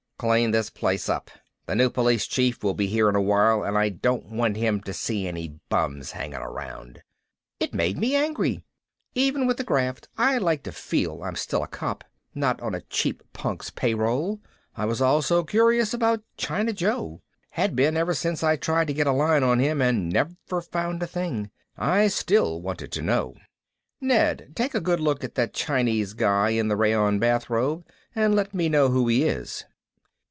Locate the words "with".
9.47-9.57